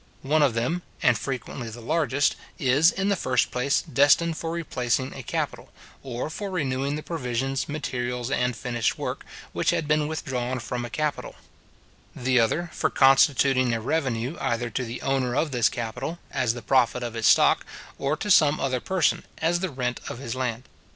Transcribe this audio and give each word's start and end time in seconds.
One 0.23 0.41
of 0.41 0.55
them, 0.55 0.81
and 1.03 1.15
frequently 1.15 1.69
the 1.69 1.79
largest, 1.79 2.35
is, 2.57 2.89
in 2.91 3.09
the 3.09 3.15
first 3.15 3.51
place, 3.51 3.83
destined 3.83 4.35
for 4.35 4.49
replacing 4.49 5.13
a 5.13 5.21
capital, 5.21 5.71
or 6.01 6.31
for 6.31 6.49
renewing 6.49 6.95
the 6.95 7.03
provisions, 7.03 7.69
materials, 7.69 8.31
and 8.31 8.55
finished 8.55 8.97
work, 8.97 9.23
which 9.53 9.69
had 9.69 9.87
been 9.87 10.07
withdrawn 10.07 10.57
from 10.57 10.85
a 10.85 10.89
capital; 10.89 11.35
the 12.15 12.39
other 12.39 12.71
for 12.73 12.89
constituting 12.89 13.73
a 13.75 13.79
revenue 13.79 14.37
either 14.41 14.71
to 14.71 14.83
the 14.83 15.03
owner 15.03 15.35
of 15.35 15.51
this 15.51 15.69
capital, 15.69 16.17
as 16.31 16.55
the 16.55 16.63
profit 16.63 17.03
of 17.03 17.13
his 17.13 17.27
stock, 17.27 17.63
or 17.99 18.17
to 18.17 18.31
some 18.31 18.59
other 18.59 18.79
person, 18.79 19.23
as 19.37 19.59
the 19.59 19.69
rent 19.69 19.99
of 20.07 20.17
his 20.17 20.33
land. 20.33 20.63